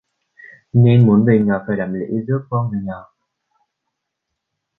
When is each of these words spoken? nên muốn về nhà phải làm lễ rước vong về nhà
nên 0.73 1.07
muốn 1.07 1.25
về 1.27 1.41
nhà 1.45 1.53
phải 1.67 1.77
làm 1.77 1.93
lễ 1.93 2.05
rước 2.27 2.47
vong 2.51 2.69
về 2.71 2.77
nhà 2.83 3.01